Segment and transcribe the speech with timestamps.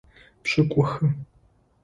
[0.43, 1.07] Пшӏыкӏухы.